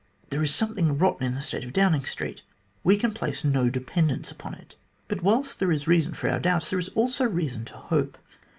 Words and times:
There 0.29 0.41
is 0.41 0.51
something 0.51 0.97
rotten 0.97 1.27
in 1.27 1.35
the 1.35 1.43
state 1.43 1.63
of 1.63 1.73
Downing 1.73 2.05
Street. 2.05 2.41
We 2.83 2.97
can 2.97 3.11
place 3.13 3.43
no 3.43 3.69
dependence 3.69 4.31
upon 4.31 4.55
it. 4.55 4.75
"But 5.07 5.21
whilst 5.21 5.59
there 5.59 5.71
is 5.71 5.85
reason 5.85 6.15
for 6.15 6.27
our 6.27 6.39
doubts, 6.39 6.71
there 6.71 6.79
is 6.79 6.89
also 6.95 7.25
good 7.25 7.35
reason 7.35 7.65
to 7.65 7.77
hope. 7.77 8.17